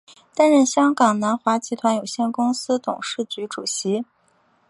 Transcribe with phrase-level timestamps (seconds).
[0.33, 4.03] 担任香港南华集团有限公司董事局主席。